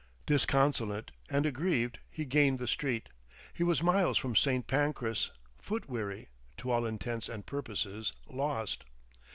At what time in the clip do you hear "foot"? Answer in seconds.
5.59-5.87